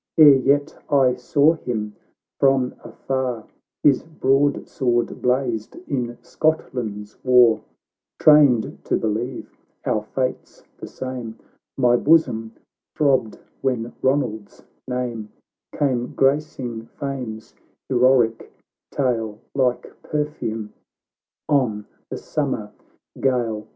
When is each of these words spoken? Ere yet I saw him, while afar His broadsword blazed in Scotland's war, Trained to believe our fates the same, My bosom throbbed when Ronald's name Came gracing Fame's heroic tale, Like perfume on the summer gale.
Ere 0.17 0.33
yet 0.33 0.75
I 0.89 1.13
saw 1.13 1.53
him, 1.53 1.95
while 2.39 2.71
afar 2.83 3.45
His 3.83 4.01
broadsword 4.01 5.21
blazed 5.21 5.75
in 5.87 6.17
Scotland's 6.23 7.23
war, 7.23 7.61
Trained 8.17 8.83
to 8.85 8.97
believe 8.97 9.55
our 9.85 10.01
fates 10.01 10.63
the 10.79 10.87
same, 10.87 11.37
My 11.77 11.97
bosom 11.97 12.53
throbbed 12.95 13.37
when 13.61 13.93
Ronald's 14.01 14.63
name 14.87 15.29
Came 15.77 16.13
gracing 16.15 16.87
Fame's 16.99 17.53
heroic 17.87 18.51
tale, 18.89 19.37
Like 19.53 19.93
perfume 20.01 20.73
on 21.47 21.85
the 22.09 22.17
summer 22.17 22.71
gale. 23.19 23.67